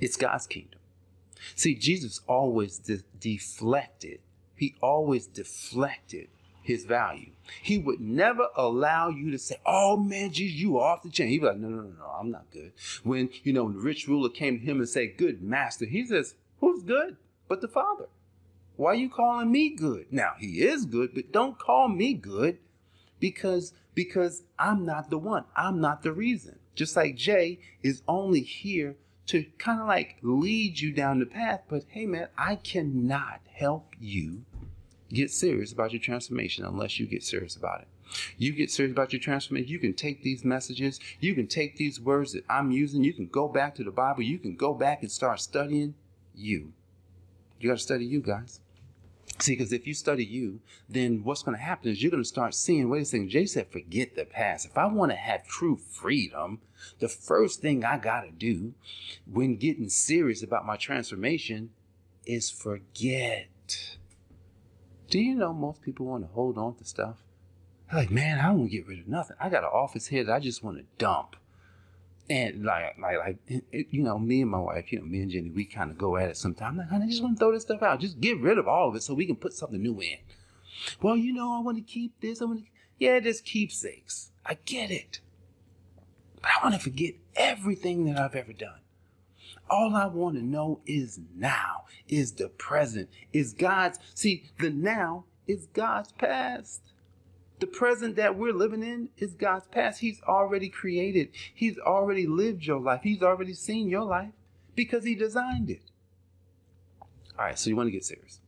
It's 0.00 0.16
God's 0.16 0.46
kingdom. 0.46 0.80
See, 1.54 1.74
Jesus 1.74 2.20
always 2.26 2.78
de- 2.78 3.02
deflected, 3.18 4.20
he 4.56 4.74
always 4.80 5.26
deflected 5.26 6.28
his 6.62 6.84
value. 6.84 7.30
He 7.62 7.78
would 7.78 8.00
never 8.00 8.48
allow 8.56 9.08
you 9.08 9.30
to 9.30 9.38
say, 9.38 9.56
Oh 9.64 9.96
man, 9.96 10.32
Jesus, 10.32 10.58
you 10.58 10.78
are 10.78 10.92
off 10.92 11.02
the 11.02 11.10
chain. 11.10 11.28
He'd 11.28 11.40
be 11.40 11.46
like, 11.46 11.56
No, 11.56 11.68
no, 11.68 11.82
no, 11.82 11.94
no, 11.98 12.06
I'm 12.06 12.30
not 12.30 12.50
good. 12.50 12.72
When, 13.04 13.30
you 13.42 13.52
know, 13.52 13.64
when 13.64 13.74
the 13.74 13.80
rich 13.80 14.06
ruler 14.06 14.28
came 14.28 14.58
to 14.58 14.64
him 14.64 14.78
and 14.78 14.88
said, 14.88 15.16
Good 15.16 15.42
master, 15.42 15.86
he 15.86 16.04
says, 16.06 16.34
Who's 16.60 16.82
good 16.82 17.16
but 17.48 17.60
the 17.60 17.68
Father? 17.68 18.06
Why 18.76 18.92
are 18.92 18.96
you 18.96 19.08
calling 19.08 19.50
me 19.50 19.70
good? 19.70 20.06
Now, 20.12 20.34
he 20.38 20.62
is 20.62 20.84
good, 20.84 21.14
but 21.14 21.32
don't 21.32 21.58
call 21.58 21.88
me 21.88 22.14
good 22.14 22.58
because 23.18 23.72
because 23.94 24.42
I'm 24.58 24.84
not 24.84 25.10
the 25.10 25.18
one. 25.18 25.44
I'm 25.56 25.80
not 25.80 26.02
the 26.02 26.12
reason. 26.12 26.60
Just 26.76 26.94
like 26.94 27.16
Jay 27.16 27.58
is 27.82 28.02
only 28.06 28.42
here 28.42 28.94
to 29.28 29.44
kind 29.58 29.80
of 29.80 29.86
like 29.86 30.16
lead 30.22 30.80
you 30.80 30.92
down 30.92 31.20
the 31.20 31.26
path. 31.26 31.62
But 31.68 31.84
hey, 31.88 32.06
man, 32.06 32.28
I 32.36 32.56
cannot 32.56 33.40
help 33.52 33.94
you 34.00 34.44
get 35.10 35.30
serious 35.30 35.72
about 35.72 35.92
your 35.92 36.00
transformation 36.00 36.64
unless 36.64 36.98
you 36.98 37.06
get 37.06 37.22
serious 37.22 37.56
about 37.56 37.82
it. 37.82 37.88
You 38.38 38.52
get 38.52 38.70
serious 38.70 38.92
about 38.92 39.12
your 39.12 39.20
transformation. 39.20 39.68
You 39.68 39.78
can 39.78 39.92
take 39.92 40.22
these 40.22 40.44
messages, 40.44 40.98
you 41.20 41.34
can 41.34 41.46
take 41.46 41.76
these 41.76 42.00
words 42.00 42.32
that 42.32 42.44
I'm 42.48 42.70
using, 42.70 43.04
you 43.04 43.12
can 43.12 43.26
go 43.26 43.48
back 43.48 43.74
to 43.76 43.84
the 43.84 43.90
Bible, 43.90 44.22
you 44.22 44.38
can 44.38 44.56
go 44.56 44.72
back 44.72 45.02
and 45.02 45.12
start 45.12 45.40
studying 45.40 45.94
you. 46.34 46.72
You 47.60 47.68
got 47.68 47.76
to 47.76 47.82
study 47.82 48.06
you, 48.06 48.20
guys. 48.20 48.60
See, 49.40 49.52
because 49.52 49.72
if 49.72 49.86
you 49.86 49.94
study 49.94 50.24
you, 50.24 50.60
then 50.88 51.22
what's 51.22 51.42
going 51.42 51.56
to 51.56 51.62
happen 51.62 51.90
is 51.90 52.02
you're 52.02 52.10
going 52.10 52.22
to 52.22 52.28
start 52.28 52.54
seeing, 52.54 52.88
wait 52.88 53.02
a 53.02 53.04
second, 53.04 53.28
Jay 53.28 53.46
said, 53.46 53.70
forget 53.70 54.16
the 54.16 54.24
past. 54.24 54.66
If 54.66 54.78
I 54.78 54.86
want 54.86 55.12
to 55.12 55.16
have 55.16 55.46
true 55.46 55.76
freedom, 55.76 56.60
the 56.98 57.08
first 57.08 57.60
thing 57.60 57.84
I 57.84 57.98
got 57.98 58.22
to 58.22 58.30
do 58.30 58.74
when 59.30 59.56
getting 59.56 59.88
serious 59.88 60.42
about 60.42 60.66
my 60.66 60.76
transformation 60.76 61.70
is 62.26 62.50
forget. 62.50 63.96
Do 65.08 65.18
you 65.18 65.34
know 65.34 65.52
most 65.54 65.82
people 65.82 66.06
want 66.06 66.24
to 66.24 66.32
hold 66.34 66.58
on 66.58 66.74
to 66.76 66.84
stuff? 66.84 67.16
They're 67.90 68.00
like, 68.00 68.10
man, 68.10 68.38
I 68.38 68.48
don't 68.48 68.58
want 68.58 68.70
to 68.70 68.76
get 68.76 68.86
rid 68.86 69.00
of 69.00 69.08
nothing. 69.08 69.36
I 69.40 69.48
got 69.48 69.64
an 69.64 69.70
office 69.72 70.08
here 70.08 70.24
that 70.24 70.32
I 70.32 70.40
just 70.40 70.62
want 70.62 70.76
to 70.76 70.84
dump. 70.98 71.36
And 72.30 72.62
like, 72.62 72.98
like, 73.00 73.16
like, 73.18 73.62
you 73.90 74.02
know, 74.02 74.18
me 74.18 74.42
and 74.42 74.50
my 74.50 74.58
wife, 74.58 74.92
you 74.92 74.98
know, 74.98 75.06
me 75.06 75.22
and 75.22 75.30
Jenny, 75.30 75.48
we 75.48 75.64
kind 75.64 75.90
of 75.90 75.96
go 75.96 76.18
at 76.18 76.28
it 76.28 76.36
sometimes. 76.36 76.76
Like, 76.76 76.88
honey, 76.88 77.06
I 77.06 77.08
just 77.08 77.22
want 77.22 77.36
to 77.36 77.38
throw 77.38 77.52
this 77.52 77.62
stuff 77.62 77.82
out. 77.82 78.00
Just 78.00 78.20
get 78.20 78.38
rid 78.38 78.58
of 78.58 78.68
all 78.68 78.90
of 78.90 78.96
it 78.96 79.02
so 79.02 79.14
we 79.14 79.24
can 79.24 79.36
put 79.36 79.54
something 79.54 79.80
new 79.82 79.98
in. 80.00 80.18
Well, 81.00 81.16
you 81.16 81.32
know, 81.32 81.54
I 81.56 81.60
want 81.60 81.78
to 81.78 81.82
keep 81.82 82.20
this. 82.20 82.42
I 82.42 82.44
want 82.44 82.60
to, 82.60 82.66
yeah, 82.98 83.18
just 83.20 83.46
keepsakes. 83.46 84.30
I 84.44 84.58
get 84.66 84.90
it. 84.90 85.20
But 86.48 86.62
I 86.62 86.64
want 86.64 86.74
to 86.76 86.80
forget 86.80 87.14
everything 87.36 88.06
that 88.06 88.18
I've 88.18 88.34
ever 88.34 88.54
done. 88.54 88.80
All 89.68 89.94
I 89.94 90.06
want 90.06 90.36
to 90.36 90.42
know 90.42 90.80
is 90.86 91.20
now, 91.36 91.84
is 92.08 92.32
the 92.32 92.48
present, 92.48 93.10
is 93.34 93.52
God's. 93.52 93.98
See, 94.14 94.44
the 94.58 94.70
now 94.70 95.24
is 95.46 95.66
God's 95.66 96.12
past. 96.12 96.80
The 97.58 97.66
present 97.66 98.16
that 98.16 98.36
we're 98.36 98.54
living 98.54 98.82
in 98.82 99.10
is 99.18 99.34
God's 99.34 99.66
past. 99.66 100.00
He's 100.00 100.22
already 100.22 100.70
created, 100.70 101.28
He's 101.52 101.78
already 101.78 102.26
lived 102.26 102.64
your 102.64 102.80
life, 102.80 103.00
He's 103.02 103.22
already 103.22 103.52
seen 103.52 103.90
your 103.90 104.04
life 104.04 104.30
because 104.74 105.04
He 105.04 105.14
designed 105.14 105.68
it. 105.68 105.82
All 107.38 107.44
right, 107.44 107.58
so 107.58 107.68
you 107.68 107.76
want 107.76 107.88
to 107.88 107.92
get 107.92 108.04
serious. 108.04 108.40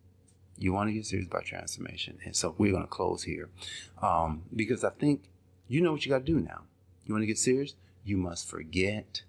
You 0.57 0.73
want 0.73 0.89
to 0.89 0.95
get 0.95 1.05
serious 1.05 1.27
about 1.27 1.45
transformation. 1.45 2.19
And 2.25 2.35
so 2.35 2.55
we're 2.57 2.73
going 2.73 2.85
to 2.85 2.89
close 2.89 3.25
here 3.25 3.51
um, 4.01 4.43
because 4.55 4.85
I 4.85 4.91
think 4.91 5.25
you 5.69 5.81
know 5.83 5.93
what 5.93 6.07
you 6.07 6.11
got 6.11 6.25
to 6.25 6.25
do 6.25 6.41
now. 6.41 6.63
You 7.05 7.15
want 7.15 7.23
to 7.23 7.27
get 7.27 7.39
serious? 7.39 7.75
You 8.05 8.17
must 8.17 8.49
forget 8.49 9.23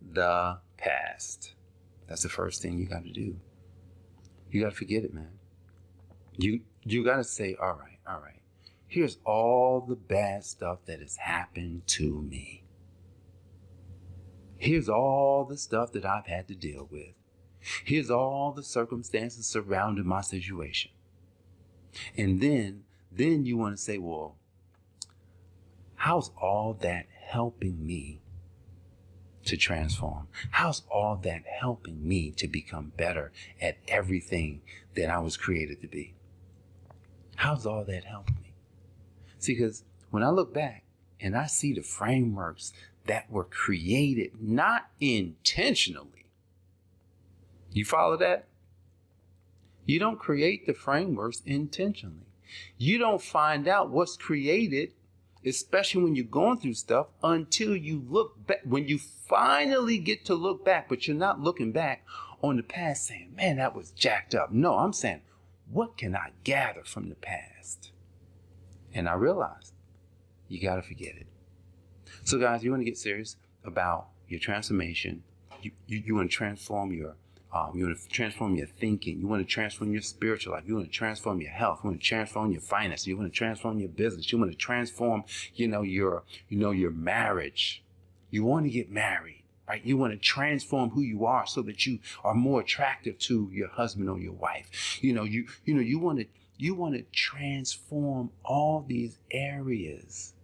the 0.00 0.58
past. 0.76 1.54
That's 2.08 2.22
the 2.22 2.28
first 2.28 2.62
thing 2.62 2.78
you 2.78 2.86
got 2.86 3.04
to 3.04 3.12
do. 3.12 3.36
You 4.50 4.62
got 4.62 4.70
to 4.70 4.76
forget 4.76 5.04
it, 5.04 5.12
man. 5.12 5.38
You 6.38 6.60
you 6.84 7.04
got 7.04 7.16
to 7.16 7.24
say, 7.24 7.56
all 7.60 7.74
right, 7.74 7.98
all 8.08 8.20
right. 8.20 8.40
Here's 8.86 9.18
all 9.24 9.80
the 9.80 9.96
bad 9.96 10.44
stuff 10.44 10.78
that 10.86 11.00
has 11.00 11.16
happened 11.16 11.86
to 11.88 12.22
me. 12.22 12.62
Here's 14.56 14.88
all 14.88 15.44
the 15.44 15.56
stuff 15.56 15.92
that 15.92 16.04
I've 16.04 16.26
had 16.26 16.48
to 16.48 16.54
deal 16.54 16.88
with. 16.90 17.14
Here's 17.84 18.10
all 18.10 18.52
the 18.52 18.62
circumstances 18.62 19.46
surrounding 19.46 20.06
my 20.06 20.20
situation. 20.20 20.92
And 22.16 22.40
then, 22.40 22.84
then 23.10 23.44
you 23.44 23.56
want 23.56 23.76
to 23.76 23.82
say, 23.82 23.98
well, 23.98 24.36
how's 25.96 26.30
all 26.40 26.74
that 26.80 27.06
helping 27.26 27.84
me 27.84 28.20
to 29.44 29.56
transform? 29.56 30.28
How's 30.50 30.82
all 30.90 31.16
that 31.16 31.42
helping 31.46 32.06
me 32.06 32.30
to 32.32 32.48
become 32.48 32.92
better 32.96 33.32
at 33.60 33.78
everything 33.88 34.62
that 34.94 35.10
I 35.10 35.18
was 35.18 35.36
created 35.36 35.80
to 35.82 35.88
be? 35.88 36.14
How's 37.36 37.66
all 37.66 37.84
that 37.84 38.04
helping 38.04 38.36
me? 38.42 38.52
See, 39.38 39.54
because 39.54 39.84
when 40.10 40.22
I 40.22 40.30
look 40.30 40.54
back 40.54 40.84
and 41.20 41.36
I 41.36 41.46
see 41.46 41.72
the 41.72 41.82
frameworks 41.82 42.72
that 43.06 43.30
were 43.30 43.44
created 43.44 44.32
not 44.40 44.88
intentionally, 45.00 46.26
you 47.72 47.84
follow 47.84 48.16
that? 48.16 48.46
You 49.84 50.00
don't 50.00 50.18
create 50.18 50.66
the 50.66 50.74
frameworks 50.74 51.42
intentionally. 51.46 52.26
You 52.78 52.98
don't 52.98 53.20
find 53.20 53.68
out 53.68 53.90
what's 53.90 54.16
created, 54.16 54.92
especially 55.46 56.02
when 56.02 56.16
you're 56.16 56.24
going 56.24 56.58
through 56.58 56.74
stuff, 56.74 57.06
until 57.22 57.76
you 57.76 58.04
look 58.08 58.46
back. 58.46 58.60
When 58.64 58.88
you 58.88 58.98
finally 58.98 59.98
get 59.98 60.24
to 60.26 60.34
look 60.34 60.64
back, 60.64 60.88
but 60.88 61.06
you're 61.06 61.16
not 61.16 61.40
looking 61.40 61.72
back 61.72 62.04
on 62.42 62.56
the 62.56 62.62
past 62.62 63.06
saying, 63.06 63.34
man, 63.36 63.56
that 63.56 63.74
was 63.74 63.90
jacked 63.92 64.34
up. 64.34 64.52
No, 64.52 64.76
I'm 64.78 64.92
saying, 64.92 65.22
what 65.70 65.96
can 65.96 66.14
I 66.14 66.30
gather 66.44 66.82
from 66.84 67.08
the 67.08 67.14
past? 67.14 67.90
And 68.92 69.08
I 69.08 69.14
realized 69.14 69.72
you 70.48 70.60
got 70.60 70.76
to 70.76 70.82
forget 70.82 71.14
it. 71.16 71.26
So, 72.24 72.38
guys, 72.38 72.64
you 72.64 72.70
want 72.70 72.80
to 72.80 72.84
get 72.84 72.98
serious 72.98 73.36
about 73.64 74.08
your 74.28 74.40
transformation. 74.40 75.22
You, 75.62 75.72
you, 75.86 76.02
you 76.06 76.14
want 76.14 76.30
to 76.30 76.36
transform 76.36 76.92
your 76.92 77.16
Um, 77.56 77.72
you 77.74 77.86
want 77.86 77.98
to 77.98 78.08
transform 78.08 78.54
your 78.56 78.66
thinking. 78.66 79.18
You 79.18 79.26
want 79.26 79.46
to 79.46 79.50
transform 79.50 79.92
your 79.92 80.02
spiritual 80.02 80.52
life. 80.52 80.64
You 80.66 80.74
want 80.74 80.86
to 80.86 80.92
transform 80.92 81.40
your 81.40 81.50
health. 81.50 81.80
You 81.82 81.90
want 81.90 82.00
to 82.00 82.06
transform 82.06 82.52
your 82.52 82.60
finances. 82.60 83.06
You 83.06 83.16
want 83.16 83.32
to 83.32 83.36
transform 83.36 83.78
your 83.78 83.88
business. 83.88 84.30
You 84.30 84.38
want 84.38 84.50
to 84.50 84.56
transform, 84.58 85.24
you 85.54 85.66
know, 85.66 85.82
your, 85.82 86.24
you 86.48 86.58
know, 86.58 86.70
your 86.70 86.90
marriage. 86.90 87.82
You 88.30 88.44
want 88.44 88.66
to 88.66 88.70
get 88.70 88.90
married, 88.90 89.44
right? 89.66 89.82
You 89.84 89.96
want 89.96 90.12
to 90.12 90.18
transform 90.18 90.90
who 90.90 91.00
you 91.00 91.24
are 91.24 91.46
so 91.46 91.62
that 91.62 91.86
you 91.86 92.00
are 92.22 92.34
more 92.34 92.60
attractive 92.60 93.18
to 93.20 93.48
your 93.52 93.68
husband 93.68 94.10
or 94.10 94.18
your 94.18 94.34
wife. 94.34 95.02
You 95.02 95.14
know, 95.14 95.24
you, 95.24 95.46
you 95.64 95.72
know, 95.74 95.80
you 95.80 95.98
want 95.98 96.18
to, 96.18 96.26
you 96.58 96.74
want 96.74 96.94
to 96.94 97.04
transform 97.12 98.32
all 98.44 98.84
these 98.86 99.18
areas. 99.30 100.34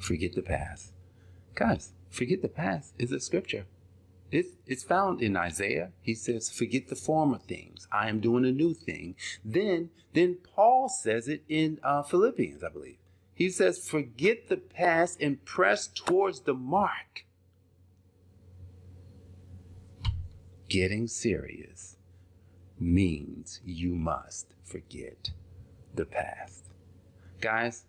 Forget 0.00 0.34
the 0.34 0.42
past. 0.42 0.92
Guys, 1.54 1.92
forget 2.10 2.42
the 2.42 2.48
past 2.48 2.92
is 2.98 3.12
a 3.12 3.20
scripture. 3.20 3.64
It's, 4.34 4.48
it's 4.66 4.82
found 4.82 5.22
in 5.22 5.36
Isaiah. 5.36 5.92
He 6.00 6.16
says, 6.16 6.50
forget 6.50 6.88
the 6.88 6.96
former 6.96 7.38
things. 7.38 7.86
I 7.92 8.08
am 8.08 8.18
doing 8.18 8.44
a 8.44 8.50
new 8.50 8.74
thing. 8.74 9.14
Then, 9.44 9.90
then 10.12 10.38
Paul 10.56 10.88
says 10.88 11.28
it 11.28 11.44
in 11.48 11.78
uh, 11.84 12.02
Philippians, 12.02 12.64
I 12.64 12.70
believe. 12.70 12.96
He 13.32 13.48
says, 13.48 13.78
forget 13.78 14.48
the 14.48 14.56
past 14.56 15.20
and 15.20 15.44
press 15.44 15.86
towards 15.86 16.40
the 16.40 16.54
mark. 16.54 17.24
Getting 20.68 21.06
serious 21.06 21.96
means 22.76 23.60
you 23.64 23.94
must 23.94 24.54
forget 24.64 25.30
the 25.94 26.06
past. 26.06 26.64
Guys, 27.40 27.84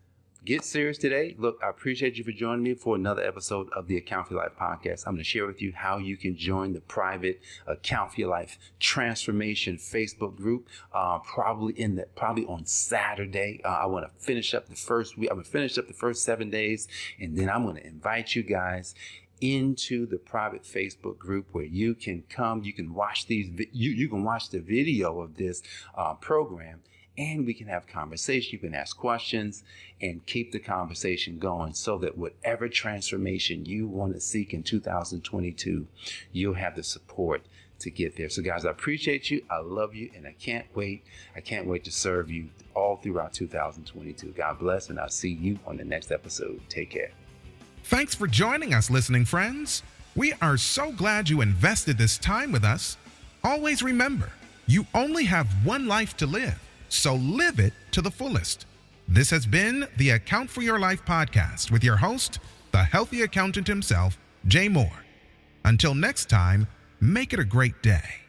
get 0.45 0.63
serious 0.63 0.99
today. 0.99 1.35
Look, 1.39 1.59
I 1.63 1.69
appreciate 1.69 2.17
you 2.17 2.23
for 2.23 2.31
joining 2.31 2.63
me 2.63 2.75
for 2.75 2.95
another 2.95 3.23
episode 3.23 3.67
of 3.75 3.87
the 3.87 3.97
Account 3.97 4.27
for 4.27 4.35
Your 4.35 4.43
Life 4.43 4.51
podcast. 4.59 5.03
I'm 5.05 5.13
going 5.13 5.17
to 5.17 5.23
share 5.23 5.47
with 5.47 5.59
you 5.59 5.73
how 5.75 5.97
you 5.97 6.17
can 6.17 6.37
join 6.37 6.73
the 6.73 6.81
private 6.81 7.41
Account 7.65 8.13
for 8.13 8.21
Your 8.21 8.29
Life 8.29 8.59
transformation 8.79 9.77
Facebook 9.77 10.35
group. 10.35 10.69
Uh, 10.93 11.17
probably 11.19 11.73
in 11.73 11.95
the 11.95 12.05
probably 12.15 12.45
on 12.45 12.65
Saturday. 12.65 13.59
Uh, 13.65 13.69
I 13.69 13.85
want 13.87 14.05
to 14.05 14.23
finish 14.23 14.53
up 14.53 14.69
the 14.69 14.75
first 14.75 15.17
week. 15.17 15.29
I'm 15.31 15.37
going 15.37 15.45
to 15.45 15.51
finish 15.51 15.77
up 15.79 15.87
the 15.87 15.93
first 15.93 16.23
seven 16.23 16.51
days, 16.51 16.87
and 17.19 17.35
then 17.35 17.49
I'm 17.49 17.63
going 17.63 17.77
to 17.77 17.85
invite 17.85 18.35
you 18.35 18.43
guys 18.43 18.93
into 19.41 20.05
the 20.05 20.17
private 20.17 20.63
Facebook 20.63 21.17
group 21.17 21.47
where 21.51 21.65
you 21.65 21.93
can 21.93 22.23
come, 22.29 22.63
you 22.63 22.71
can 22.71 22.93
watch 22.93 23.25
these, 23.27 23.49
you, 23.73 23.91
you 23.91 24.07
can 24.07 24.23
watch 24.23 24.49
the 24.49 24.59
video 24.59 25.19
of 25.19 25.35
this 25.35 25.61
uh, 25.97 26.13
program 26.13 26.81
and 27.17 27.45
we 27.45 27.53
can 27.53 27.67
have 27.67 27.87
conversation. 27.87 28.51
You 28.53 28.59
can 28.59 28.75
ask 28.75 28.97
questions 28.97 29.63
and 30.01 30.25
keep 30.25 30.51
the 30.51 30.59
conversation 30.59 31.39
going 31.39 31.73
so 31.73 31.97
that 31.99 32.17
whatever 32.17 32.67
transformation 32.67 33.65
you 33.65 33.87
want 33.87 34.13
to 34.13 34.19
seek 34.19 34.53
in 34.53 34.63
2022, 34.63 35.87
you'll 36.31 36.53
have 36.55 36.75
the 36.75 36.83
support 36.83 37.43
to 37.79 37.89
get 37.89 38.15
there. 38.15 38.29
So, 38.29 38.41
guys, 38.41 38.65
I 38.65 38.71
appreciate 38.71 39.29
you. 39.29 39.43
I 39.49 39.59
love 39.59 39.93
you, 39.95 40.09
and 40.15 40.25
I 40.25 40.33
can't 40.39 40.65
wait. 40.75 41.03
I 41.35 41.41
can't 41.41 41.67
wait 41.67 41.83
to 41.85 41.91
serve 41.91 42.29
you 42.31 42.49
all 42.73 42.97
throughout 42.97 43.33
2022. 43.33 44.27
God 44.29 44.59
bless, 44.59 44.89
and 44.89 44.99
I'll 44.99 45.09
see 45.09 45.31
you 45.31 45.59
on 45.65 45.77
the 45.77 45.85
next 45.85 46.11
episode. 46.11 46.61
Take 46.69 46.91
care. 46.91 47.11
Thanks 47.83 48.15
for 48.15 48.27
joining 48.27 48.73
us, 48.73 48.89
listening 48.89 49.25
friends. 49.25 49.83
We 50.15 50.33
are 50.41 50.57
so 50.57 50.91
glad 50.91 51.29
you 51.29 51.41
invested 51.41 51.97
this 51.97 52.17
time 52.17 52.51
with 52.51 52.63
us. 52.63 52.97
Always 53.43 53.83
remember, 53.83 54.31
you 54.65 54.87
only 54.93 55.25
have 55.25 55.47
one 55.65 55.87
life 55.87 56.15
to 56.17 56.25
live, 56.25 56.59
so 56.89 57.15
live 57.15 57.59
it 57.59 57.73
to 57.91 58.01
the 58.01 58.11
fullest. 58.11 58.65
This 59.07 59.29
has 59.29 59.45
been 59.45 59.87
the 59.97 60.11
Account 60.11 60.49
for 60.49 60.61
Your 60.61 60.79
Life 60.79 61.05
podcast 61.05 61.71
with 61.71 61.83
your 61.83 61.97
host, 61.97 62.39
the 62.71 62.83
healthy 62.83 63.21
accountant 63.21 63.67
himself, 63.67 64.17
Jay 64.47 64.67
Moore. 64.67 65.05
Until 65.63 65.95
next 65.95 66.29
time, 66.29 66.67
make 66.99 67.33
it 67.33 67.39
a 67.39 67.45
great 67.45 67.81
day. 67.81 68.24